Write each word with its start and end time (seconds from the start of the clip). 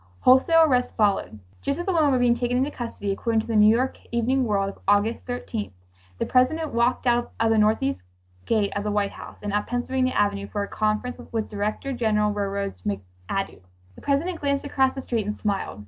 Wholesale 0.21 0.63
arrests 0.63 0.93
followed. 0.97 1.37
Just 1.61 1.77
as 1.77 1.85
the 1.85 1.93
women 1.93 2.09
were 2.09 2.17
being 2.17 2.33
taken 2.33 2.57
into 2.57 2.71
custody, 2.71 3.11
according 3.11 3.41
to 3.41 3.45
the 3.45 3.55
New 3.55 3.69
York 3.71 3.99
Evening 4.11 4.45
World 4.45 4.69
of 4.69 4.81
August 4.87 5.27
13th, 5.27 5.73
"the 6.17 6.25
President 6.25 6.73
walked 6.73 7.05
out 7.05 7.33
of 7.39 7.51
the 7.51 7.57
northeast 7.59 8.01
gate 8.47 8.73
of 8.75 8.83
the 8.83 8.89
White 8.89 9.11
House 9.11 9.37
and 9.43 9.53
up 9.53 9.67
Pennsylvania 9.67 10.13
Avenue 10.13 10.47
for 10.47 10.63
a 10.63 10.67
conference 10.67 11.19
with 11.31 11.49
Director 11.49 11.93
General 11.93 12.31
of 12.31 12.35
Railroads 12.35 12.81
McAdoo. 12.81 13.61
The 13.93 14.01
President 14.01 14.41
glanced 14.41 14.65
across 14.65 14.95
the 14.95 15.03
street 15.03 15.27
and 15.27 15.37
smiled." 15.37 15.79